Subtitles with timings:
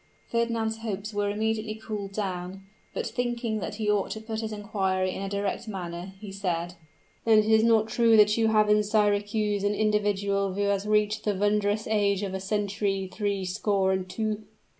[0.31, 5.11] Fernand's hopes were immediately cooled down; but thinking that he ought to put his inquiry
[5.13, 6.73] in a direct manner, he said:
[7.23, 11.23] "Then it is not true that you have in Syracuse an individual who has reached
[11.23, 14.45] the wondrous age of a century three score and two?"